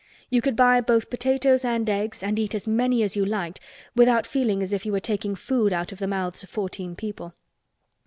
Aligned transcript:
You 0.31 0.41
could 0.41 0.55
buy 0.55 0.81
both 0.81 1.11
potatoes 1.11 1.63
and 1.63 1.87
eggs 1.87 2.23
and 2.23 2.39
eat 2.39 2.55
as 2.55 2.67
many 2.67 3.03
as 3.03 3.15
you 3.15 3.23
liked 3.23 3.59
without 3.95 4.25
feeling 4.25 4.63
as 4.63 4.73
if 4.73 4.83
you 4.83 4.91
were 4.91 4.99
taking 4.99 5.35
food 5.35 5.71
out 5.71 5.91
of 5.91 5.99
the 5.99 6.07
mouths 6.07 6.41
of 6.41 6.49
fourteen 6.49 6.95
people. 6.95 7.35